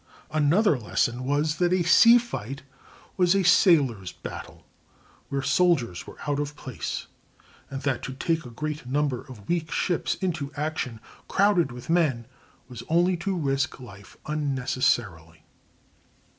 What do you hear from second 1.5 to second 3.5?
that a sea fight was a